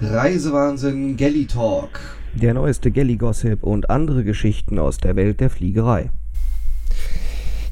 [0.00, 1.98] Reisewahnsinn Galley Talk.
[2.34, 6.10] Der neueste Galley-Gossip und andere Geschichten aus der Welt der Fliegerei.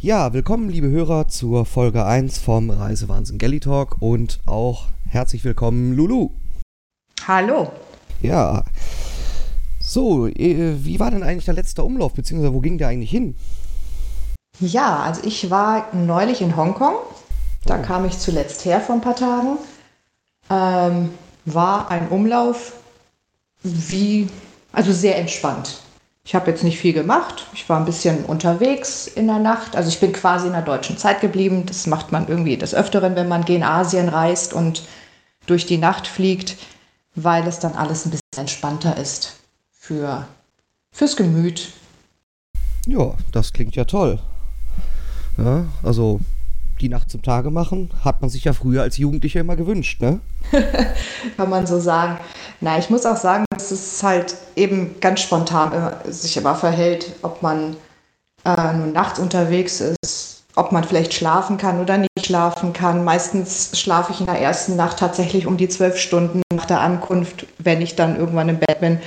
[0.00, 5.94] Ja, willkommen, liebe Hörer, zur Folge 1 vom Reisewahnsinn Galley Talk und auch herzlich willkommen,
[5.94, 6.30] Lulu.
[7.28, 7.70] Hallo.
[8.20, 8.64] Ja.
[9.80, 13.36] So, äh, wie war denn eigentlich der letzte Umlauf, beziehungsweise wo ging der eigentlich hin?
[14.58, 16.94] Ja, also ich war neulich in Hongkong.
[17.66, 17.82] Da Oh.
[17.82, 19.58] kam ich zuletzt her vor ein paar Tagen.
[20.50, 21.10] Ähm,
[21.46, 22.74] war ein Umlauf
[23.62, 24.28] wie,
[24.72, 25.80] also sehr entspannt.
[26.24, 27.46] Ich habe jetzt nicht viel gemacht.
[27.54, 29.76] Ich war ein bisschen unterwegs in der Nacht.
[29.76, 31.64] Also ich bin quasi in der deutschen Zeit geblieben.
[31.66, 34.82] Das macht man irgendwie des Öfteren, wenn man gen Asien reist und
[35.46, 36.56] durch die Nacht fliegt,
[37.14, 39.36] weil es dann alles ein bisschen entspannter ist
[39.70, 40.26] für,
[40.90, 41.72] fürs Gemüt.
[42.88, 44.18] Ja, das klingt ja toll.
[45.38, 46.20] Ja, also
[46.80, 50.20] die Nacht zum Tage machen, hat man sich ja früher als Jugendlicher immer gewünscht, ne?
[51.36, 52.18] kann man so sagen.
[52.60, 57.12] Na, ich muss auch sagen, dass es halt eben ganz spontan äh, sich immer verhält,
[57.22, 57.76] ob man
[58.44, 63.04] äh, nur nachts unterwegs ist, ob man vielleicht schlafen kann oder nicht schlafen kann.
[63.04, 67.46] Meistens schlafe ich in der ersten Nacht tatsächlich um die zwölf Stunden nach der Ankunft,
[67.58, 68.98] wenn ich dann irgendwann im Bett bin.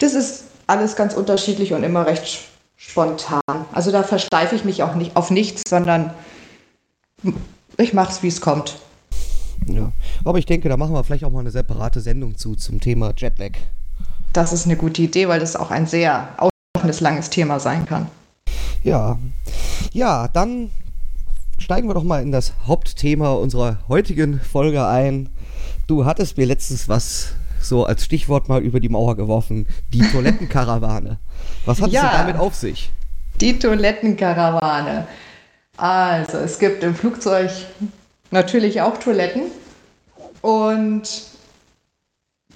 [0.00, 2.40] Das ist alles ganz unterschiedlich und immer recht
[2.76, 3.40] spontan.
[3.72, 6.12] Also da versteife ich mich auch nicht auf nichts, sondern
[7.78, 8.78] ich mache es, wie es kommt.
[9.66, 9.92] Ja.
[10.24, 13.12] Aber ich denke, da machen wir vielleicht auch mal eine separate Sendung zu zum Thema
[13.16, 13.52] Jetlag.
[14.32, 18.06] Das ist eine gute Idee, weil das auch ein sehr ausdauerndes, langes Thema sein kann.
[18.82, 19.18] Ja.
[19.92, 20.70] Ja, dann
[21.58, 25.30] steigen wir doch mal in das Hauptthema unserer heutigen Folge ein.
[25.86, 29.66] Du hattest mir letztens was so als Stichwort mal über die Mauer geworfen.
[29.92, 31.18] Die Toilettenkarawane.
[31.64, 32.12] Was hat es Ja.
[32.18, 32.92] damit auf sich?
[33.40, 35.06] Die Toilettenkarawane.
[35.76, 37.50] Also, es gibt im Flugzeug
[38.30, 39.44] natürlich auch Toiletten
[40.40, 41.02] und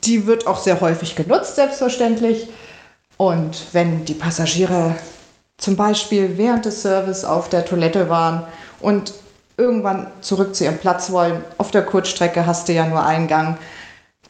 [0.05, 2.49] die wird auch sehr häufig genutzt, selbstverständlich.
[3.17, 4.97] Und wenn die Passagiere
[5.59, 8.47] zum Beispiel während des Service auf der Toilette waren
[8.81, 9.13] und
[9.59, 13.59] irgendwann zurück zu ihrem Platz wollen, auf der Kurzstrecke hast du ja nur einen Gang,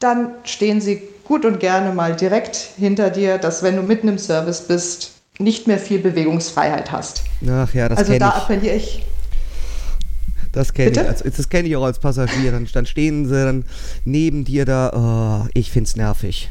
[0.00, 4.19] dann stehen sie gut und gerne mal direkt hinter dir, dass wenn du mitten im
[4.19, 7.25] Service bist, nicht mehr viel Bewegungsfreiheit hast.
[7.49, 8.34] Ach ja, das also kenne da ich.
[8.34, 9.06] appelliere ich.
[10.53, 10.99] Das kenne ich.
[10.99, 12.53] Also, das kenne ich auch als Passagier.
[12.53, 13.65] Dann, dann stehen sie dann
[14.05, 15.45] neben dir da.
[15.45, 16.50] Oh, ich find's nervig.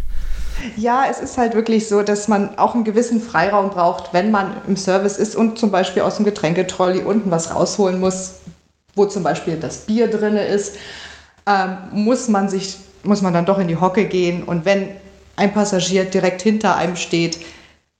[0.75, 4.57] Ja, es ist halt wirklich so, dass man auch einen gewissen Freiraum braucht, wenn man
[4.67, 8.35] im Service ist und zum Beispiel aus dem Getränketrolley unten was rausholen muss,
[8.95, 10.75] wo zum Beispiel das Bier drin ist,
[11.47, 14.43] ähm, muss man sich, muss man dann doch in die Hocke gehen.
[14.43, 14.89] Und wenn
[15.37, 17.39] ein Passagier direkt hinter einem steht,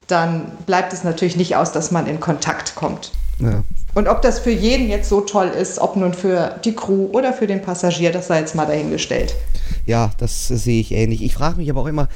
[0.09, 3.11] dann bleibt es natürlich nicht aus, dass man in Kontakt kommt.
[3.39, 3.63] Ja.
[3.95, 7.33] Und ob das für jeden jetzt so toll ist, ob nun für die Crew oder
[7.33, 9.35] für den Passagier, das sei jetzt mal dahingestellt.
[9.85, 11.23] Ja, das sehe ich ähnlich.
[11.23, 12.07] Ich frage mich aber auch immer,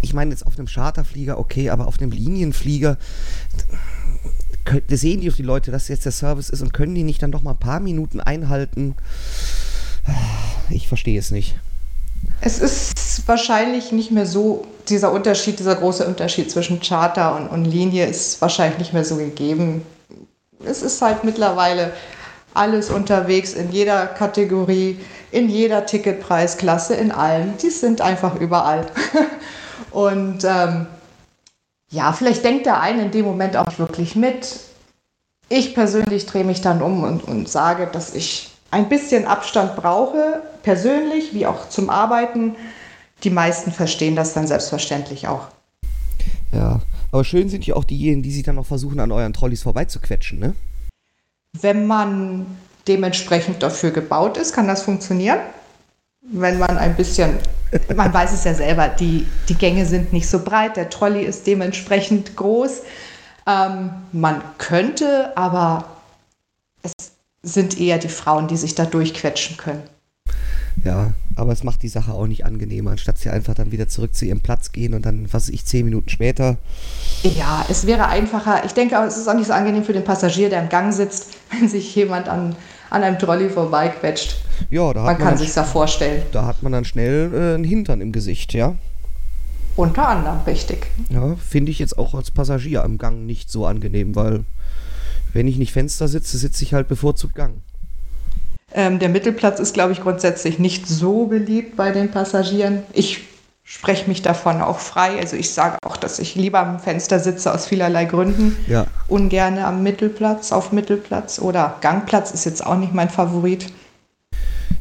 [0.00, 2.96] ich meine jetzt auf einem Charterflieger, okay, aber auf einem Linienflieger,
[4.88, 7.32] sehen die auf die Leute, dass jetzt der Service ist und können die nicht dann
[7.32, 8.94] doch mal ein paar Minuten einhalten?
[10.70, 11.56] Ich verstehe es nicht.
[12.40, 17.64] Es ist wahrscheinlich nicht mehr so, dieser Unterschied, dieser große Unterschied zwischen Charter und, und
[17.64, 19.82] Linie ist wahrscheinlich nicht mehr so gegeben.
[20.64, 21.92] Es ist halt mittlerweile
[22.54, 24.98] alles unterwegs in jeder Kategorie,
[25.30, 27.56] in jeder Ticketpreisklasse, in allem.
[27.58, 28.86] Die sind einfach überall.
[29.90, 30.86] und ähm,
[31.90, 34.58] ja, vielleicht denkt der eine in dem Moment auch wirklich mit.
[35.48, 40.42] Ich persönlich drehe mich dann um und, und sage, dass ich ein bisschen Abstand brauche,
[40.62, 42.54] persönlich wie auch zum Arbeiten.
[43.24, 45.48] Die meisten verstehen das dann selbstverständlich auch.
[46.52, 49.62] Ja, aber schön sind ja auch diejenigen, die sich dann noch versuchen, an euren Trolleys
[49.62, 50.54] vorbeizuquetschen, ne?
[51.58, 52.44] Wenn man
[52.86, 55.38] dementsprechend dafür gebaut ist, kann das funktionieren.
[56.20, 57.38] Wenn man ein bisschen,
[57.94, 61.46] man weiß es ja selber, die, die Gänge sind nicht so breit, der Trolley ist
[61.46, 62.82] dementsprechend groß.
[63.46, 65.95] Ähm, man könnte, aber
[67.46, 69.82] sind eher die Frauen, die sich da durchquetschen können.
[70.84, 74.14] Ja, aber es macht die Sache auch nicht angenehmer, anstatt sie einfach dann wieder zurück
[74.14, 76.58] zu ihrem Platz gehen und dann, was weiß ich, zehn Minuten später.
[77.22, 78.64] Ja, es wäre einfacher.
[78.66, 81.28] Ich denke, es ist auch nicht so angenehm für den Passagier, der im Gang sitzt,
[81.50, 82.56] wenn sich jemand an,
[82.90, 84.36] an einem Trolley vorbeiquetscht.
[84.70, 86.22] Ja, da Man hat man, kann dann, sich ja vorstellen.
[86.32, 88.74] da hat man dann schnell äh, einen Hintern im Gesicht, ja.
[89.76, 90.86] Unter anderem, richtig.
[91.10, 94.44] Ja, finde ich jetzt auch als Passagier am Gang nicht so angenehm, weil
[95.36, 97.60] wenn ich nicht Fenster sitze, sitze ich halt bevorzugt Gang.
[98.72, 102.82] Ähm, der Mittelplatz ist, glaube ich, grundsätzlich nicht so beliebt bei den Passagieren.
[102.92, 103.20] Ich
[103.62, 105.18] spreche mich davon auch frei.
[105.18, 108.56] Also ich sage auch, dass ich lieber am Fenster sitze aus vielerlei Gründen.
[108.66, 108.86] Ja.
[109.08, 113.66] Ungerne am Mittelplatz, auf Mittelplatz oder Gangplatz ist jetzt auch nicht mein Favorit.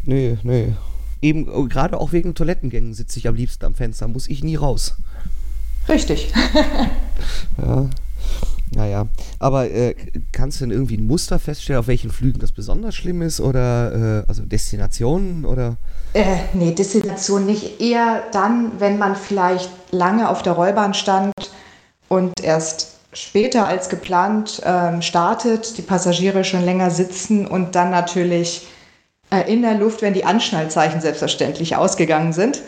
[0.04, 0.74] Nee, nee.
[1.22, 4.56] eben äh, gerade auch wegen Toilettengängen sitze ich am liebsten am Fenster, muss ich nie
[4.56, 4.96] raus.
[5.90, 6.32] Richtig.
[7.62, 7.90] ja.
[8.72, 9.08] Naja,
[9.40, 9.96] aber äh,
[10.36, 14.24] kannst du denn irgendwie ein Muster feststellen, auf welchen Flügen das besonders schlimm ist oder
[14.24, 15.78] äh, also Destinationen oder?
[16.14, 17.82] Äh, nee, Destination nicht.
[17.82, 21.34] Eher dann, wenn man vielleicht lange auf der Rollbahn stand
[22.10, 28.68] und erst später als geplant ähm, startet, die Passagiere schon länger sitzen und dann natürlich
[29.32, 32.62] äh, in der Luft, wenn die Anschnallzeichen selbstverständlich ausgegangen sind,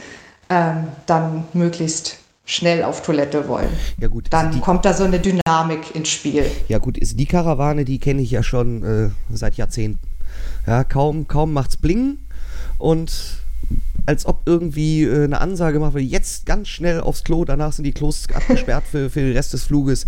[0.50, 2.18] ähm, dann möglichst
[2.48, 3.70] schnell auf Toilette wollen.
[4.00, 4.28] Ja gut.
[4.32, 6.50] Dann kommt da so eine Dynamik ins Spiel.
[6.70, 10.00] Ja gut, ist die Karawane, die kenne ich ja schon äh, seit Jahrzehnten.
[10.66, 12.26] Ja, kaum, kaum macht's blingen
[12.78, 13.42] und
[14.06, 17.84] als ob irgendwie äh, eine Ansage gemacht wird, jetzt ganz schnell aufs Klo, danach sind
[17.84, 20.06] die Klos abgesperrt für, für den Rest des Fluges.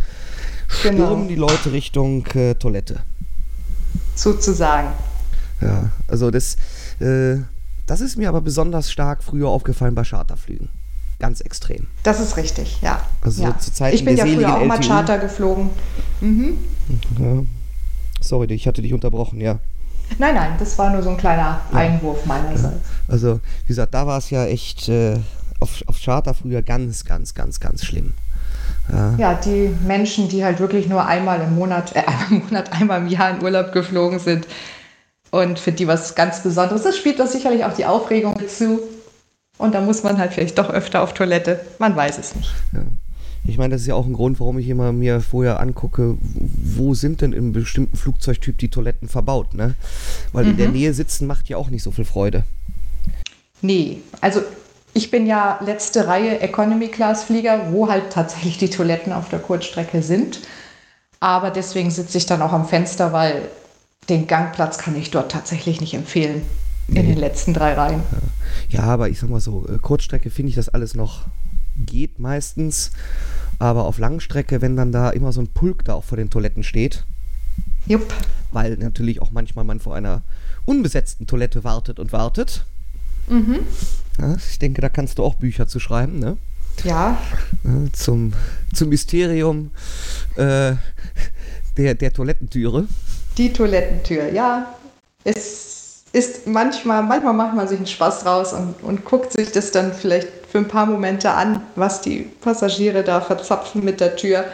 [0.70, 1.28] Stürmen genau.
[1.28, 3.02] die Leute Richtung äh, Toilette.
[4.16, 4.90] Sozusagen.
[5.60, 6.56] Ja, also das,
[7.00, 7.38] äh,
[7.86, 10.70] das ist mir aber besonders stark früher aufgefallen bei Charterflügen
[11.20, 11.88] ganz extrem.
[12.04, 13.06] Das ist richtig, ja.
[13.22, 13.58] Also ja.
[13.58, 14.68] zu Zeiten ich bin ja früher auch LTU.
[14.68, 15.70] mal Charter geflogen.
[16.22, 16.58] Mhm.
[17.20, 17.44] Ja.
[18.22, 19.60] Sorry, ich hatte dich unterbrochen, ja.
[20.18, 21.78] Nein, nein, das war nur so ein kleiner ja.
[21.78, 22.80] Einwurf meinerseits.
[23.08, 25.18] Also, wie gesagt, da war es ja echt äh,
[25.60, 28.14] auf, auf Charter früher ganz, ganz, ganz, ganz schlimm.
[28.92, 29.16] Ja.
[29.18, 29.34] ja.
[29.36, 33.08] die Menschen, die halt wirklich nur einmal im Monat, äh, einmal im Monat, einmal im
[33.08, 34.48] Jahr in Urlaub geflogen sind
[35.32, 36.84] und für die was ganz Besonderes.
[36.84, 38.80] Das spielt das sicherlich auch die Aufregung zu.
[39.60, 41.60] Und da muss man halt vielleicht doch öfter auf Toilette.
[41.78, 42.50] Man weiß es nicht.
[42.74, 42.82] Ja.
[43.46, 46.94] Ich meine, das ist ja auch ein Grund, warum ich immer mir vorher angucke, wo
[46.94, 49.76] sind denn in bestimmten Flugzeugtyp die Toiletten verbaut, ne?
[50.34, 50.52] Weil mhm.
[50.52, 50.74] in der mhm.
[50.74, 52.44] Nähe sitzen macht ja auch nicht so viel Freude.
[53.62, 54.42] Nee, also
[54.94, 60.40] ich bin ja letzte Reihe Economy-Class-Flieger, wo halt tatsächlich die Toiletten auf der Kurzstrecke sind.
[61.20, 63.42] Aber deswegen sitze ich dann auch am Fenster, weil
[64.08, 66.44] den Gangplatz kann ich dort tatsächlich nicht empfehlen.
[66.90, 67.00] Nee.
[67.00, 68.02] In den letzten drei Reihen.
[68.70, 71.26] Ja, aber ich sag mal so, äh, Kurzstrecke finde ich das alles noch
[71.86, 72.92] geht meistens.
[73.58, 76.64] Aber auf Langstrecke, wenn dann da immer so ein Pulk da auch vor den Toiletten
[76.64, 77.06] steht.
[77.88, 78.14] Jupp.
[78.52, 80.22] Weil natürlich auch manchmal man vor einer
[80.66, 82.66] unbesetzten Toilette wartet und wartet.
[83.28, 83.60] Mhm.
[84.20, 86.38] Ja, ich denke, da kannst du auch Bücher zu schreiben, ne?
[86.84, 87.18] Ja.
[87.92, 88.34] zum,
[88.74, 89.72] zum Mysterium
[90.36, 90.74] äh,
[91.78, 92.88] der, der Toilettentüre.
[93.38, 94.76] Die Toilettentür, ja.
[95.24, 95.79] Es
[96.12, 99.94] ist manchmal, manchmal macht man sich einen Spaß draus und, und guckt sich das dann
[99.94, 104.46] vielleicht für ein paar Momente an, was die Passagiere da verzapfen mit der Tür.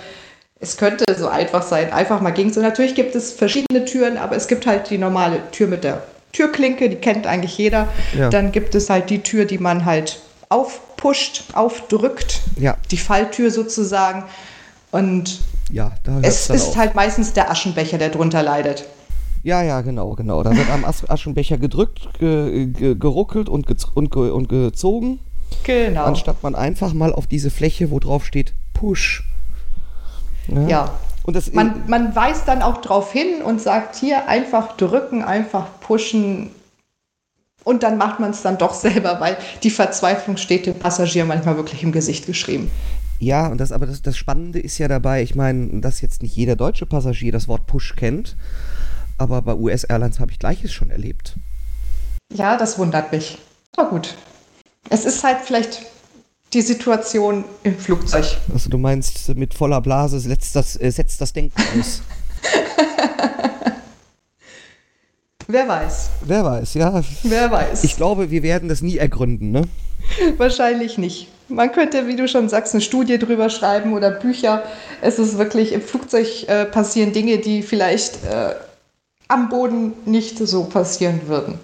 [0.59, 2.57] Es könnte so einfach sein, einfach mal ging es.
[2.57, 6.03] Und natürlich gibt es verschiedene Türen, aber es gibt halt die normale Tür mit der
[6.33, 7.87] Türklinke, die kennt eigentlich jeder.
[8.17, 8.29] Ja.
[8.29, 10.19] Dann gibt es halt die Tür, die man halt
[10.49, 12.75] aufpusht, aufdrückt, ja.
[12.91, 14.25] die Falltür sozusagen.
[14.91, 15.39] Und
[15.71, 15.91] ja,
[16.21, 16.77] es ist auf.
[16.77, 18.85] halt meistens der Aschenbecher, der drunter leidet.
[19.45, 20.42] Ja, ja, genau, genau.
[20.42, 25.19] Da wird am Aschenbecher gedrückt, ge, ge, geruckelt und, ge, und, ge, und gezogen.
[25.63, 26.06] Genau.
[26.06, 29.24] Anstatt man einfach mal auf diese Fläche, wo drauf steht Push.
[30.47, 30.68] Ja.
[30.68, 30.94] ja.
[31.21, 35.68] Und das man, man weist dann auch drauf hin und sagt, hier einfach drücken, einfach
[35.80, 36.50] pushen.
[37.63, 41.56] Und dann macht man es dann doch selber, weil die Verzweiflung steht dem Passagier manchmal
[41.56, 42.71] wirklich im Gesicht geschrieben.
[43.19, 46.36] Ja, und das, aber das, das Spannende ist ja dabei, ich meine, dass jetzt nicht
[46.36, 48.36] jeder deutsche Passagier das Wort Push kennt
[49.17, 51.35] aber bei US Airlines habe ich Gleiches schon erlebt.
[52.33, 53.38] Ja, das wundert mich.
[53.75, 54.15] Aber gut.
[54.89, 55.81] Es ist halt vielleicht
[56.53, 58.25] die Situation im Flugzeug.
[58.53, 62.01] Also du meinst, mit voller Blase setzt das, äh, setzt das Denken aus.
[65.48, 66.10] Wer weiß.
[66.24, 67.03] Wer weiß, ja.
[67.24, 67.84] Wer weiß.
[67.84, 69.63] Ich glaube, wir werden das nie ergründen, ne?
[70.38, 71.27] Wahrscheinlich nicht.
[71.48, 74.63] Man könnte, wie du schon sagst, eine Studie drüber schreiben oder Bücher.
[75.01, 78.55] Es ist wirklich, im Flugzeug äh, passieren Dinge, die vielleicht äh,
[79.27, 81.60] am Boden nicht so passieren würden.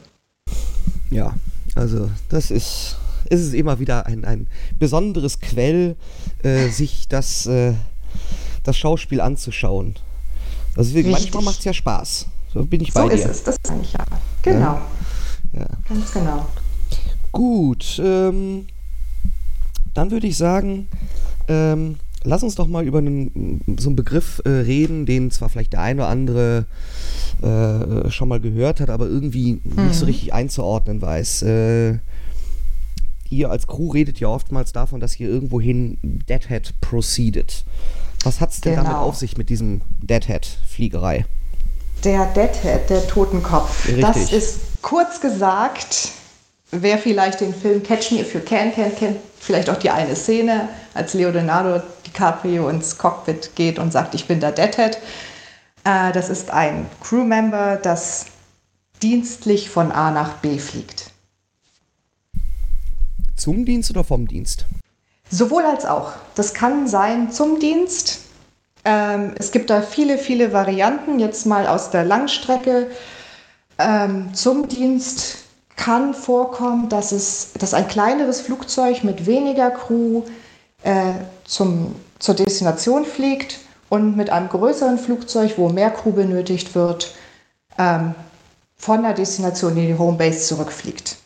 [1.10, 1.36] Ja,
[1.76, 2.98] also das ist,
[3.30, 4.48] ist es immer wieder ein, ein
[4.80, 5.96] besonderes Quell,
[6.44, 7.74] äh, sich das, äh,
[8.64, 9.96] das Schauspiel anzuschauen.
[10.76, 12.28] Also manchmal macht es ja Spaß.
[12.54, 13.18] So bin ich bei so dir.
[13.18, 14.06] So ist es, das kann ich ja.
[14.42, 14.80] Genau.
[15.54, 15.60] Ja.
[15.60, 15.68] ja.
[15.88, 16.48] Ganz genau.
[17.32, 18.68] Gut, ähm,
[19.94, 20.88] dann würde ich sagen,
[21.48, 25.74] ähm, lass uns doch mal über einen, so einen Begriff äh, reden, den zwar vielleicht
[25.74, 26.66] der eine oder andere
[27.42, 29.88] äh, schon mal gehört hat, aber irgendwie mhm.
[29.88, 30.12] nicht so mhm.
[30.12, 31.44] richtig einzuordnen weiß.
[31.44, 32.00] Äh,
[33.30, 37.64] ihr als Crew redet ja oftmals davon, dass ihr irgendwohin Deadhead proceeded.
[38.24, 38.84] Was hat es denn genau.
[38.84, 41.26] damit auf sich mit diesem Deadhead-Fliegerei?
[42.04, 43.88] Der Deadhead, der Totenkopf.
[43.88, 44.02] Richtig.
[44.02, 46.12] Das ist kurz gesagt,
[46.72, 50.16] wer vielleicht den Film Catch Me If You Can kennt, kennt vielleicht auch die eine
[50.16, 54.98] Szene, als Leonardo DiCaprio ins Cockpit geht und sagt, ich bin der Deadhead.
[55.84, 58.28] Äh, das ist ein Crewmember, das
[59.02, 61.12] dienstlich von A nach B fliegt.
[63.36, 64.66] zum Dienst oder vom Dienst?
[65.30, 66.14] Sowohl als auch.
[66.36, 68.20] Das kann sein zum Dienst.
[68.86, 71.20] Ähm, es gibt da viele, viele Varianten.
[71.20, 72.92] Jetzt mal aus der Langstrecke.
[73.80, 75.38] Ähm, zum Dienst
[75.76, 80.24] kann vorkommen, dass, es, dass ein kleineres Flugzeug mit weniger Crew
[80.84, 81.14] äh,
[81.46, 83.60] zum, zur Destination fliegt
[83.90, 87.14] und mit einem größeren Flugzeug, wo mehr Crew benötigt wird,
[87.78, 88.16] ähm,
[88.78, 91.18] von der Destination in die Homebase zurückfliegt.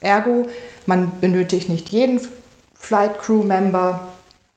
[0.00, 0.46] Ergo,
[0.86, 2.20] man benötigt nicht jeden
[2.74, 4.08] Flight Crew Member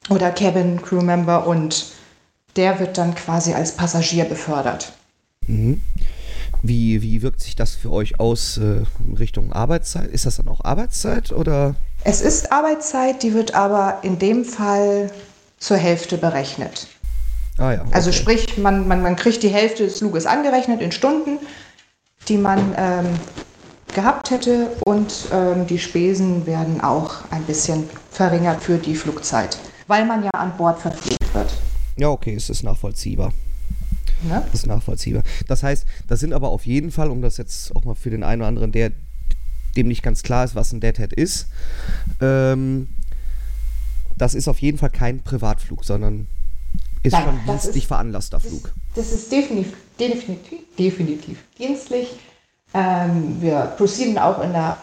[0.10, 1.94] oder Cabin Crew Member und
[2.56, 4.94] der wird dann quasi als Passagier befördert.
[5.48, 5.82] Mhm.
[6.66, 8.84] Wie, wie wirkt sich das für euch aus äh,
[9.20, 10.10] Richtung Arbeitszeit?
[10.10, 11.76] Ist das dann auch Arbeitszeit oder?
[12.06, 15.12] Es ist Arbeitszeit, die wird aber in dem Fall
[15.58, 16.88] zur Hälfte berechnet.
[17.58, 17.96] Ah ja, also okay.
[17.96, 21.38] Also sprich, man, man, man kriegt die Hälfte des Fluges angerechnet in Stunden,
[22.30, 23.08] die man ähm,
[23.94, 30.06] gehabt hätte und ähm, die Spesen werden auch ein bisschen verringert für die Flugzeit, weil
[30.06, 31.54] man ja an Bord verpflegt wird.
[31.98, 33.34] Ja, okay, es ist nachvollziehbar.
[34.24, 34.44] Ne?
[34.52, 35.24] Das ist nachvollziehbar.
[35.48, 38.24] Das heißt, das sind aber auf jeden Fall, um das jetzt auch mal für den
[38.24, 38.92] einen oder anderen, der
[39.76, 41.48] dem nicht ganz klar ist, was ein Deadhead ist,
[42.22, 42.88] ähm,
[44.18, 46.28] das ist auf jeden Fall kein Privatflug, sondern
[47.02, 48.72] ist Nein, schon dienstlich ist, veranlasster Flug.
[48.96, 52.08] Das, das ist definitiv, definitiv, definitiv dienstlich.
[52.74, 54.78] Ähm, wir proceeden auch in der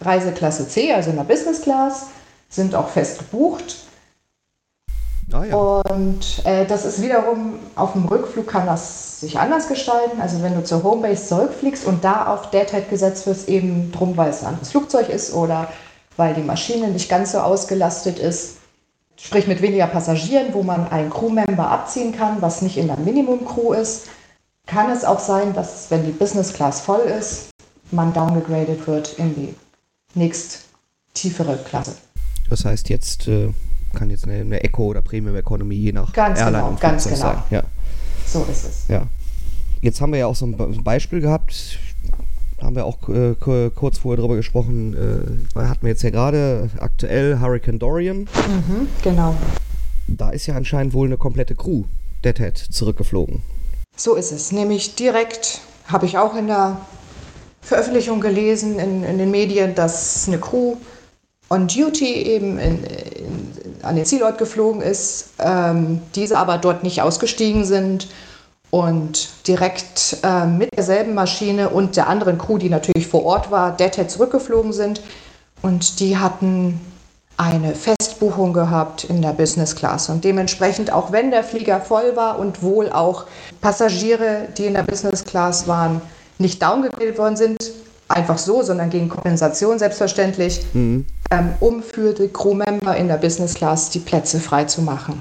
[0.00, 2.06] Reiseklasse C, also in der Business Class,
[2.48, 3.76] sind auch fest gebucht.
[5.32, 5.56] Ah, ja.
[5.56, 10.20] Und äh, das ist wiederum, auf dem Rückflug kann das sich anders gestalten.
[10.20, 14.30] Also wenn du zur Homebase zurückfliegst und da auf Deadhead gesetzt wirst, eben drum, weil
[14.30, 15.68] es ein anderes Flugzeug ist oder
[16.16, 18.58] weil die Maschine nicht ganz so ausgelastet ist,
[19.16, 23.72] sprich mit weniger Passagieren, wo man einen Crewmember abziehen kann, was nicht in der Minimum-Crew
[23.72, 24.06] ist,
[24.66, 27.50] kann es auch sein, dass wenn die Business Class voll ist,
[27.90, 29.54] man downgegradet wird in die
[30.14, 30.64] nächst
[31.12, 31.96] tiefere Klasse.
[32.48, 33.52] Das heißt jetzt äh,
[33.94, 37.16] kann jetzt eine, eine, Eco oder Premium Economy je nach ganz Airline genau, ganz genau.
[37.16, 37.38] sein.
[37.50, 37.62] Ja.
[38.26, 38.84] So ist es.
[38.88, 39.06] Ja.
[39.80, 41.78] Jetzt haben wir ja auch so ein Beispiel gehabt.
[42.60, 43.34] Haben wir auch äh,
[43.74, 44.94] kurz vorher darüber gesprochen.
[45.54, 48.20] Äh, hatten wir jetzt ja gerade aktuell Hurricane Dorian.
[48.20, 49.36] Mhm, genau.
[50.06, 51.84] Da ist ja anscheinend wohl eine komplette Crew
[52.24, 53.42] Deadhead zurückgeflogen.
[53.96, 54.52] So ist es.
[54.52, 56.80] Nämlich direkt, habe ich auch in der
[57.60, 60.76] Veröffentlichung gelesen, in, in den Medien, dass eine Crew
[61.50, 62.84] on Duty eben in,
[63.84, 68.08] an den Zielort geflogen ist, ähm, diese aber dort nicht ausgestiegen sind
[68.70, 73.76] und direkt äh, mit derselben Maschine und der anderen Crew, die natürlich vor Ort war,
[73.76, 75.00] Deadhead zurückgeflogen sind.
[75.62, 76.80] Und die hatten
[77.36, 80.08] eine Festbuchung gehabt in der Business Class.
[80.08, 83.26] Und dementsprechend, auch wenn der Flieger voll war und wohl auch
[83.60, 86.00] Passagiere, die in der Business Class waren,
[86.38, 87.58] nicht downgegradet worden sind,
[88.08, 91.06] einfach so, sondern gegen Kompensation selbstverständlich, mhm.
[91.30, 95.20] ähm, um für die Crewmember in der Business Class die Plätze frei zu machen.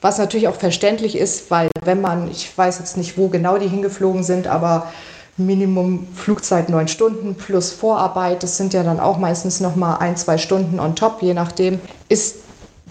[0.00, 3.68] Was natürlich auch verständlich ist, weil wenn man, ich weiß jetzt nicht, wo genau die
[3.68, 4.92] hingeflogen sind, aber
[5.36, 10.16] Minimum Flugzeit neun Stunden plus Vorarbeit, das sind ja dann auch meistens noch mal ein,
[10.16, 12.36] zwei Stunden on top, je nachdem, ist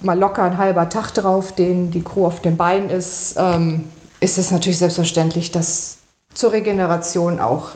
[0.02, 3.86] mal locker ein halber Tag drauf, den die Crew auf den Beinen ist, ähm,
[4.20, 5.98] ist es natürlich selbstverständlich, dass
[6.34, 7.72] zur Regeneration auch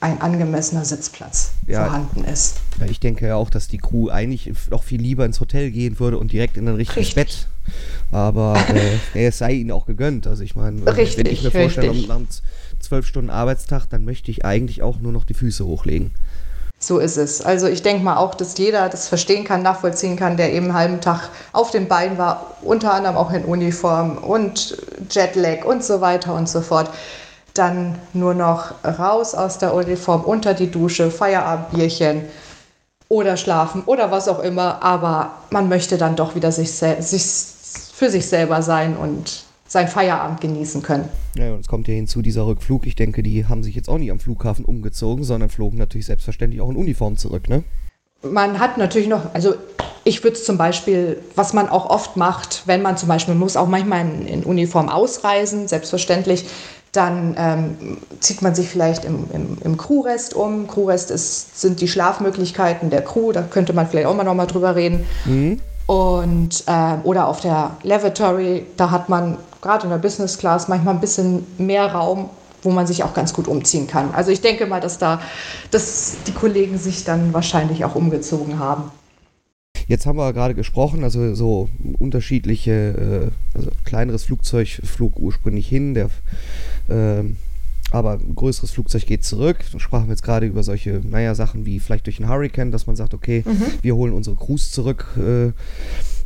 [0.00, 2.56] ein angemessener Sitzplatz ja, vorhanden ist.
[2.80, 6.00] Ja, ich denke ja auch, dass die Crew eigentlich noch viel lieber ins Hotel gehen
[6.00, 7.14] würde und direkt in ein richtiges richtig.
[7.14, 7.48] Bett.
[8.10, 8.58] Aber
[9.14, 10.26] äh, es sei ihnen auch gegönnt.
[10.26, 12.08] Also ich meine, wenn ich mir vorstelle, richtig.
[12.08, 12.28] nach einem
[12.80, 16.12] zwölf Stunden Arbeitstag, dann möchte ich eigentlich auch nur noch die Füße hochlegen.
[16.82, 17.42] So ist es.
[17.42, 20.74] Also ich denke mal auch, dass jeder das verstehen kann, nachvollziehen kann, der eben einen
[20.74, 24.78] halben Tag auf den Beinen war, unter anderem auch in Uniform und
[25.10, 26.90] Jetlag und so weiter und so fort
[27.60, 32.22] dann nur noch raus aus der Uniform, unter die Dusche, Feierabendbierchen
[33.08, 34.82] oder schlafen oder was auch immer.
[34.82, 37.22] Aber man möchte dann doch wieder sich, sich
[37.92, 41.08] für sich selber sein und sein Feierabend genießen können.
[41.36, 42.86] Ja, und es kommt ja hinzu, dieser Rückflug.
[42.86, 46.60] Ich denke, die haben sich jetzt auch nicht am Flughafen umgezogen, sondern flogen natürlich selbstverständlich
[46.60, 47.62] auch in Uniform zurück, ne?
[48.22, 49.54] Man hat natürlich noch, also
[50.04, 53.68] ich würde zum Beispiel, was man auch oft macht, wenn man zum Beispiel muss auch
[53.68, 56.44] manchmal in, in Uniform ausreisen, selbstverständlich,
[56.92, 60.66] dann ähm, zieht man sich vielleicht im, im, im Crewrest um.
[60.66, 64.74] Crewrest ist, sind die Schlafmöglichkeiten der Crew, da könnte man vielleicht auch mal nochmal drüber
[64.74, 65.06] reden.
[65.24, 65.60] Mhm.
[65.86, 70.94] Und, äh, oder auf der Lavatory, da hat man gerade in der Business Class manchmal
[70.94, 72.30] ein bisschen mehr Raum,
[72.62, 74.10] wo man sich auch ganz gut umziehen kann.
[74.14, 75.20] Also ich denke mal, dass da
[75.70, 78.90] dass die Kollegen sich dann wahrscheinlich auch umgezogen haben.
[79.90, 81.68] Jetzt haben wir gerade gesprochen, also so
[81.98, 86.10] unterschiedliche, äh, also kleineres Flugzeug flog ursprünglich hin, der
[86.88, 87.24] äh,
[87.90, 89.64] aber ein größeres Flugzeug geht zurück.
[89.72, 92.86] Da sprachen wir jetzt gerade über solche, naja, Sachen wie vielleicht durch einen Hurricane, dass
[92.86, 93.64] man sagt, okay, mhm.
[93.82, 95.06] wir holen unsere Crews zurück.
[95.18, 95.50] Äh,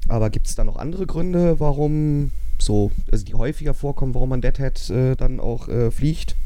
[0.08, 4.42] aber gibt es da noch andere Gründe, warum so, also die häufiger vorkommen, warum man
[4.42, 6.36] Deadhead äh, dann auch äh, fliegt?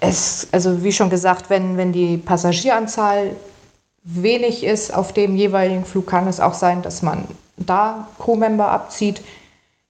[0.00, 3.36] Es, also wie schon gesagt, wenn, wenn die Passagieranzahl
[4.04, 7.24] wenig ist auf dem jeweiligen Flug, kann es auch sein, dass man
[7.56, 9.22] da Crewmember abzieht.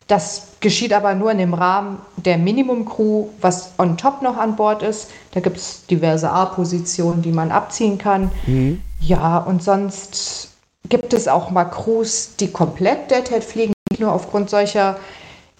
[0.06, 4.82] Das geschieht aber nur in dem Rahmen der Minimum-Crew, was on top noch an Bord
[4.82, 5.10] ist.
[5.32, 8.30] Da gibt es diverse A-Positionen, die man abziehen kann.
[8.46, 8.82] Mhm.
[9.00, 10.50] Ja, und sonst
[10.88, 14.98] gibt es auch mal Crews, die komplett Deadhead fliegen, nicht nur aufgrund solcher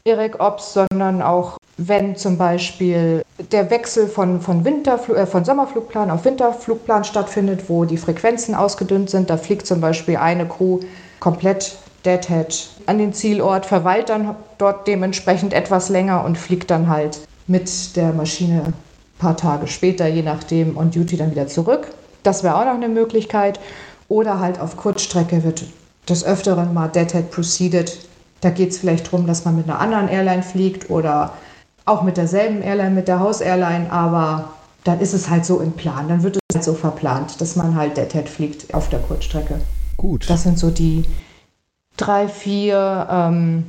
[0.05, 6.25] Irreg-Ops, sondern auch wenn zum Beispiel der Wechsel von, von, Winterflug, äh, von Sommerflugplan auf
[6.25, 10.81] Winterflugplan stattfindet, wo die Frequenzen ausgedünnt sind, da fliegt zum Beispiel eine Crew
[11.21, 17.21] komplett Deadhead an den Zielort, verweilt dann dort dementsprechend etwas länger und fliegt dann halt
[17.47, 18.75] mit der Maschine ein
[19.19, 21.89] paar Tage später, je nachdem, on Duty dann wieder zurück.
[22.23, 23.61] Das wäre auch noch eine Möglichkeit.
[24.09, 25.65] Oder halt auf Kurzstrecke wird
[26.09, 27.99] des Öfteren mal Deadhead proceeded.
[28.41, 31.33] Da geht es vielleicht darum, dass man mit einer anderen Airline fliegt oder
[31.85, 34.51] auch mit derselben Airline, mit der Haus-Airline, aber
[34.85, 36.09] dann ist es halt so im Plan.
[36.09, 39.61] Dann wird es halt so verplant, dass man halt Deadhead fliegt auf der Kurzstrecke.
[39.97, 40.29] Gut.
[40.29, 41.05] Das sind so die
[41.97, 43.65] drei, vier ähm,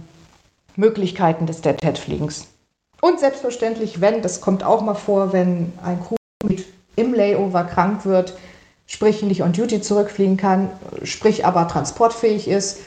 [0.75, 2.47] Möglichkeiten des Deadhead-Fliegens.
[3.01, 8.35] Und selbstverständlich, wenn, das kommt auch mal vor, wenn ein Crewmitglied im Layover krank wird,
[8.85, 10.69] sprich nicht on Duty zurückfliegen kann,
[11.03, 12.79] sprich aber transportfähig ist,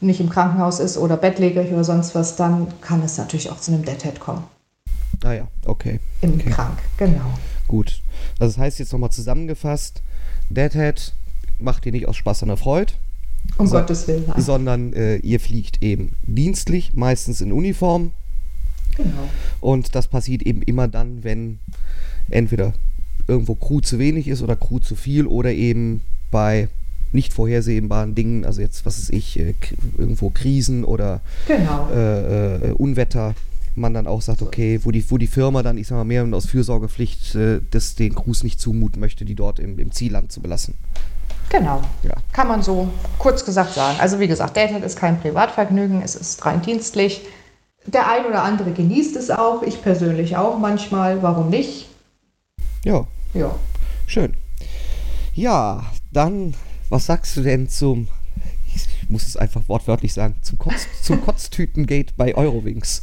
[0.00, 3.72] nicht im Krankenhaus ist oder bettlägerig oder sonst was, dann kann es natürlich auch zu
[3.72, 4.44] einem Deadhead kommen.
[5.24, 6.00] Ah ja, okay.
[6.20, 6.50] Im okay.
[6.50, 7.38] Krank, genau.
[7.68, 8.02] Gut.
[8.38, 10.02] Also das heißt jetzt nochmal zusammengefasst,
[10.50, 11.12] Deadhead
[11.58, 12.92] macht ihr nicht aus Spaß an der Freude.
[13.58, 14.24] Um so, Gottes Willen.
[14.26, 14.40] Nein.
[14.40, 18.12] Sondern äh, ihr fliegt eben dienstlich, meistens in Uniform.
[18.96, 19.28] Genau.
[19.60, 21.58] Und das passiert eben immer dann, wenn
[22.30, 22.72] entweder
[23.26, 26.68] irgendwo Crew zu wenig ist oder Crew zu viel oder eben bei
[27.12, 29.54] nicht vorhersehbaren Dingen, also jetzt, was weiß ich, äh,
[29.98, 31.90] irgendwo Krisen oder genau.
[31.90, 33.34] äh, äh, Unwetter,
[33.74, 36.26] man dann auch sagt, okay, wo die, wo die Firma dann, ich sag mal, mehr
[36.32, 40.40] aus Fürsorgepflicht äh, das den Crews nicht zumuten möchte, die dort im, im Zielland zu
[40.40, 40.74] belassen.
[41.48, 41.82] Genau.
[42.02, 42.14] Ja.
[42.32, 43.98] Kann man so kurz gesagt sagen.
[44.00, 47.22] Also wie gesagt, Dating ist kein Privatvergnügen, es ist rein dienstlich.
[47.86, 51.88] Der ein oder andere genießt es auch, ich persönlich auch manchmal, warum nicht?
[52.84, 53.06] Ja.
[53.34, 53.54] Ja.
[54.06, 54.34] Schön.
[55.34, 56.54] Ja, dann,
[56.90, 58.08] was sagst du denn zum,
[58.74, 63.02] ich muss es einfach wortwörtlich sagen, zum, Kotz, zum Kotztütengate bei Eurowings?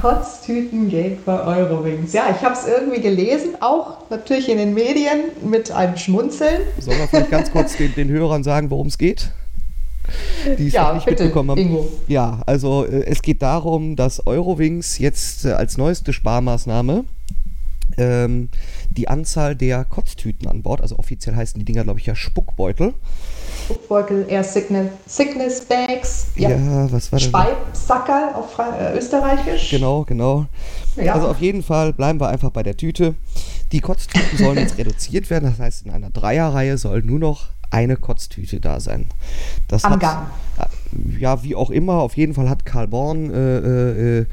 [0.00, 2.12] Kotztütengate bei Eurowings.
[2.12, 6.60] Ja, ich habe es irgendwie gelesen, auch natürlich in den Medien mit einem Schmunzeln.
[6.78, 9.30] Sollen wir vielleicht ganz kurz den, den Hörern sagen, worum es geht?
[10.58, 11.58] die es ja, nicht bitte, mitbekommen haben.
[11.58, 11.88] Ingo.
[12.06, 17.04] Ja, also äh, es geht darum, dass Eurowings jetzt äh, als neueste Sparmaßnahme
[17.98, 18.48] ähm,
[18.96, 22.94] die Anzahl der Kotztüten an Bord, also offiziell heißen die Dinger, glaube ich, ja Spuckbeutel,
[23.64, 26.28] Spuckbeutel, eher Sickness, Sickness Bags.
[26.36, 27.28] Ja, ja was war das?
[27.28, 29.70] Speibsackerl auf Fra äh, Österreichisch.
[29.70, 30.46] Genau, genau.
[30.96, 31.14] Ja.
[31.14, 33.14] Also auf jeden Fall bleiben wir einfach bei der Tüte.
[33.72, 35.50] Die Kotztüten sollen jetzt reduziert werden.
[35.50, 39.06] Das heißt, in einer Dreierreihe soll nur noch eine Kotztüte da sein.
[39.66, 40.26] Das Am hat, Gang.
[40.58, 41.94] Äh, ja, wie auch immer.
[41.94, 44.26] Auf jeden Fall hat Karl Born äh, äh, äh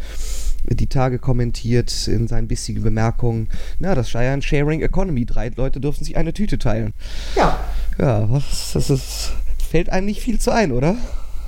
[0.65, 3.49] die Tage kommentiert in seinen bissigen Bemerkungen,
[3.79, 5.25] na, das sei ein Sharing Economy.
[5.25, 6.93] Drei Leute dürfen sich eine Tüte teilen.
[7.35, 7.59] Ja.
[7.99, 9.33] Ja, was, das ist,
[9.69, 10.95] fällt einem nicht viel zu ein, oder?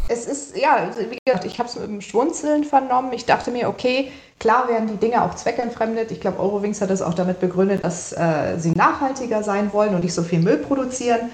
[0.08, 3.12] Es ist, ja, wie gesagt, ich habe es mit dem Schwunzeln vernommen.
[3.14, 6.12] Ich dachte mir, okay, klar werden die Dinge auch zweckentfremdet.
[6.12, 10.04] Ich glaube, Eurowings hat es auch damit begründet, dass äh, sie nachhaltiger sein wollen und
[10.04, 11.32] nicht so viel Müll produzieren.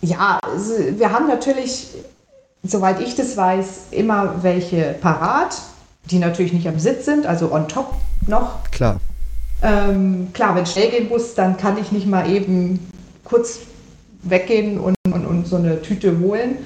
[0.00, 0.40] Ja,
[0.96, 1.88] wir haben natürlich,
[2.62, 5.56] soweit ich das weiß, immer welche parat
[6.10, 7.94] die natürlich nicht am Sitz sind, also on top
[8.26, 8.62] noch.
[8.70, 9.00] Klar.
[9.62, 12.80] Ähm, klar, wenn es schnell gehen muss, dann kann ich nicht mal eben
[13.24, 13.60] kurz
[14.22, 16.58] weggehen und, und, und so eine Tüte holen.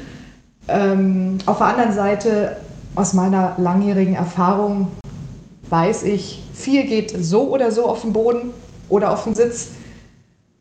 [0.66, 2.56] Ähm, auf der anderen Seite,
[2.94, 4.88] aus meiner langjährigen Erfahrung,
[5.70, 8.50] weiß ich, viel geht so oder so auf den Boden
[8.88, 9.68] oder auf den Sitz,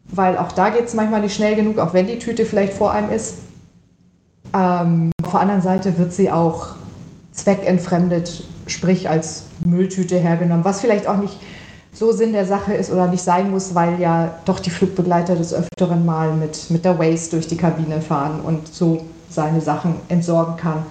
[0.05, 2.91] weil auch da geht es manchmal nicht schnell genug, auch wenn die Tüte vielleicht vor
[2.91, 3.35] einem ist.
[4.53, 6.75] Ähm, auf der anderen Seite wird sie auch
[7.31, 11.37] zweckentfremdet sprich als Mülltüte hergenommen, was vielleicht auch nicht
[11.97, 15.53] so Sinn der Sache ist oder nicht sein muss, weil ja doch die Flugbegleiter des
[15.53, 20.57] Öfteren mal mit, mit der Waste durch die Kabine fahren und so seine Sachen entsorgen
[20.57, 20.85] kann,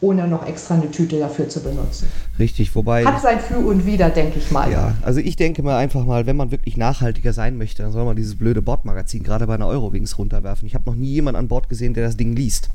[0.00, 2.08] ohne noch extra eine Tüte dafür zu benutzen.
[2.38, 3.04] Richtig, wobei.
[3.04, 4.70] Hat sein Für und Wider, denke ich mal.
[4.72, 8.04] Ja, also ich denke mal einfach mal, wenn man wirklich nachhaltiger sein möchte, dann soll
[8.04, 10.66] man dieses blöde Bordmagazin gerade bei einer Eurowings runterwerfen.
[10.66, 12.70] Ich habe noch nie jemanden an Bord gesehen, der das Ding liest.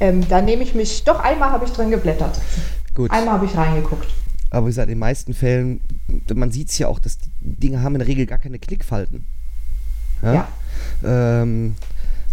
[0.00, 2.38] Ähm, da nehme ich mich, doch einmal habe ich drin geblättert.
[2.98, 3.12] Gut.
[3.12, 4.08] Einmal habe ich reingeguckt.
[4.50, 5.80] Aber wie gesagt, in den meisten Fällen,
[6.34, 9.24] man sieht es ja auch, dass die Dinge haben in der Regel gar keine Knickfalten.
[10.20, 10.34] Ja.
[10.34, 10.48] ja.
[11.04, 11.76] Ähm,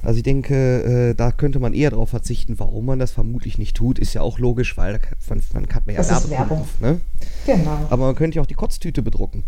[0.02, 2.58] also ich denke, äh, da könnte man eher darauf verzichten.
[2.58, 5.00] Warum man das vermutlich nicht tut, ist ja auch logisch, weil
[5.30, 6.68] man, man man ja das Werbung.
[6.80, 7.00] Ne?
[7.46, 7.86] Genau.
[7.92, 9.44] Aber man könnte ja auch die Kotztüte bedrucken.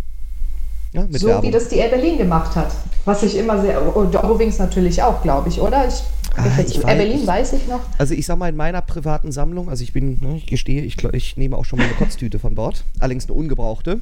[0.94, 1.46] Ja, so Werbung.
[1.46, 2.72] wie das die Air Berlin gemacht hat.
[3.06, 5.88] Was ich immer sehr, und Eurowings natürlich auch, glaube ich, oder?
[5.88, 6.04] Ich,
[6.38, 7.82] ah, ich Berlin weiß ich noch.
[7.98, 11.04] Also ich sag mal, in meiner privaten Sammlung, also ich bin, ne, ich gestehe, ich,
[11.04, 14.02] ich nehme auch schon mal eine Kotztüte von Bord, allerdings eine ungebrauchte.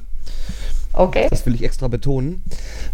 [0.92, 1.26] Okay.
[1.30, 2.42] Das will ich extra betonen.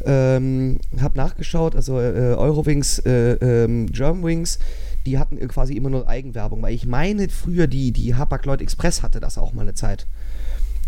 [0.04, 4.58] Ähm, hab nachgeschaut, also äh, Eurowings, äh, ähm, Germanwings,
[5.06, 9.20] die hatten quasi immer nur Eigenwerbung, weil ich meine früher die, die Hapag-Lloyd Express hatte
[9.20, 10.06] das auch mal eine Zeit.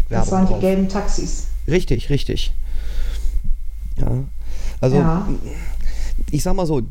[0.08, 0.58] Werbung das waren drauf.
[0.58, 1.48] die gelben Taxis.
[1.68, 2.52] Richtig, richtig.
[3.96, 4.24] Ja.
[4.80, 5.28] Also, ja.
[6.30, 6.82] Ich sag mal so,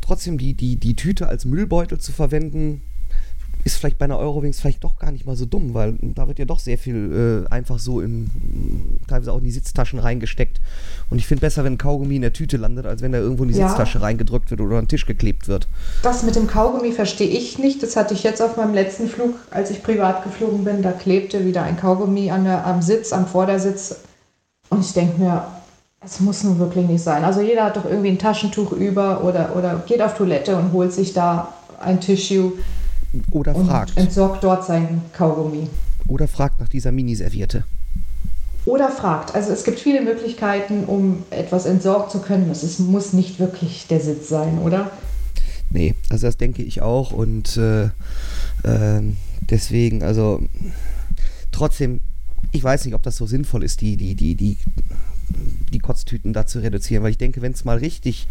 [0.00, 2.82] trotzdem die, die, die Tüte als Müllbeutel zu verwenden,
[3.64, 6.38] ist vielleicht bei einer Eurowings vielleicht doch gar nicht mal so dumm, weil da wird
[6.38, 8.30] ja doch sehr viel äh, einfach so in,
[9.06, 10.60] teilweise auch in die Sitztaschen reingesteckt.
[11.10, 13.42] Und ich finde besser, wenn ein Kaugummi in der Tüte landet, als wenn er irgendwo
[13.42, 13.68] in die ja.
[13.68, 15.68] Sitztasche reingedrückt wird oder an den Tisch geklebt wird.
[16.02, 17.82] Das mit dem Kaugummi verstehe ich nicht.
[17.82, 20.82] Das hatte ich jetzt auf meinem letzten Flug, als ich privat geflogen bin.
[20.82, 24.00] Da klebte wieder ein Kaugummi an der, am Sitz, am Vordersitz.
[24.70, 25.46] Und ich denke mir,
[26.04, 27.24] es muss nun wirklich nicht sein.
[27.24, 30.92] Also jeder hat doch irgendwie ein Taschentuch über oder, oder geht auf Toilette und holt
[30.92, 32.52] sich da ein Tissue.
[33.30, 33.96] Oder fragt.
[33.96, 35.68] entsorgt dort sein Kaugummi.
[36.06, 37.64] Oder fragt nach dieser Miniserviette.
[38.64, 39.34] Oder fragt.
[39.34, 42.50] Also es gibt viele Möglichkeiten, um etwas entsorgt zu können.
[42.50, 44.90] Es muss nicht wirklich der Sitz sein, oder?
[45.70, 47.12] Nee, also das denke ich auch.
[47.12, 49.02] Und äh, äh,
[49.40, 50.40] deswegen, also
[51.52, 52.00] trotzdem,
[52.52, 54.56] ich weiß nicht, ob das so sinnvoll ist, die, die, die, die
[55.70, 58.26] die Kotztüten da zu reduzieren, weil ich denke, wenn es mal richtig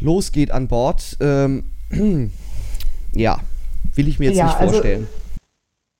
[0.00, 1.64] losgeht an Bord, ähm,
[3.14, 3.38] ja,
[3.94, 5.08] will ich mir jetzt ja, nicht also vorstellen.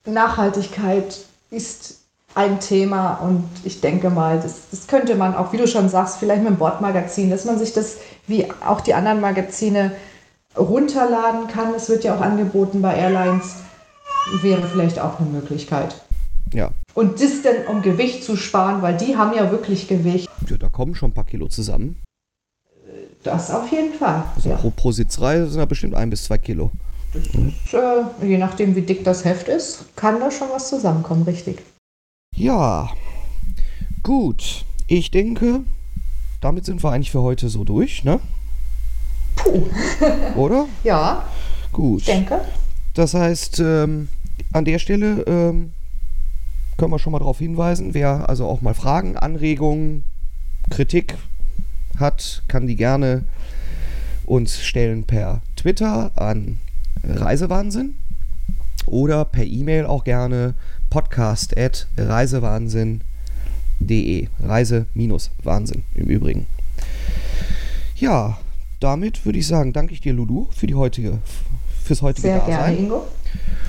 [0.05, 1.17] Also Nachhaltigkeit
[1.51, 1.99] ist
[2.35, 6.17] ein Thema und ich denke mal, das, das, könnte man auch, wie du schon sagst,
[6.17, 9.93] vielleicht mit dem Bordmagazin, dass man sich das wie auch die anderen Magazine
[10.57, 11.73] runterladen kann.
[11.73, 13.55] Es wird ja auch angeboten bei Airlines,
[14.41, 15.95] wäre vielleicht auch eine Möglichkeit.
[16.55, 16.71] Ja.
[16.93, 20.29] Und das denn, um Gewicht zu sparen, weil die haben ja wirklich Gewicht.
[20.49, 22.01] Ja, da kommen schon ein paar Kilo zusammen.
[23.23, 24.23] Das auf jeden Fall.
[24.35, 24.55] Also ja.
[24.55, 26.71] pro, pro Sitzreihe sind ja bestimmt ein bis zwei Kilo.
[27.11, 31.23] Das ist, äh, je nachdem, wie dick das Heft ist, kann da schon was zusammenkommen,
[31.23, 31.61] richtig.
[32.35, 32.89] Ja,
[34.03, 34.65] gut.
[34.87, 35.61] Ich denke,
[36.39, 38.19] damit sind wir eigentlich für heute so durch, ne?
[39.35, 39.63] Puh.
[40.39, 40.67] Oder?
[40.83, 41.25] Ja.
[41.73, 42.01] Gut.
[42.01, 42.41] Ich denke.
[42.93, 44.07] Das heißt, ähm,
[44.53, 45.71] an der Stelle ähm,
[46.77, 47.93] können wir schon mal darauf hinweisen.
[47.93, 50.03] Wer also auch mal Fragen, Anregungen,
[50.69, 51.15] Kritik
[51.97, 53.23] hat, kann die gerne
[54.25, 56.57] uns stellen per Twitter an
[57.03, 57.95] Reisewahnsinn
[58.85, 60.55] oder per E-Mail auch gerne
[60.89, 64.27] podcast at reisewahnsinn.de.
[64.39, 66.47] Reise-Wahnsinn im Übrigen.
[67.95, 68.37] Ja,
[68.79, 71.19] damit würde ich sagen, danke ich dir, Lulu, für die heutige,
[71.83, 72.55] fürs heutige Sehr Dasein.
[72.55, 73.05] gerne, Ingo.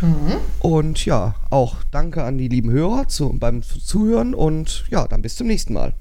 [0.01, 0.37] Mhm.
[0.61, 5.37] Und ja, auch danke an die lieben Hörer zu, beim Zuhören und ja, dann bis
[5.37, 5.95] zum nächsten Mal.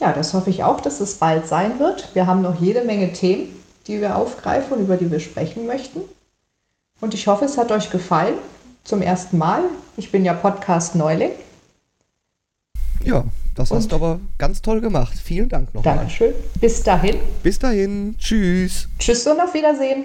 [0.00, 2.14] Ja, das hoffe ich auch, dass es bald sein wird.
[2.14, 3.48] Wir haben noch jede Menge Themen,
[3.86, 6.00] die wir aufgreifen und über die wir sprechen möchten.
[7.00, 8.34] Und ich hoffe, es hat euch gefallen.
[8.84, 9.62] Zum ersten Mal.
[9.96, 11.32] Ich bin ja Podcast-Neuling.
[13.04, 15.18] Ja, das und hast du aber ganz toll gemacht.
[15.22, 15.96] Vielen Dank nochmal.
[15.96, 16.34] Dankeschön.
[16.60, 17.16] Bis dahin.
[17.42, 18.16] Bis dahin.
[18.18, 18.88] Tschüss.
[18.98, 20.04] Tschüss und auf Wiedersehen.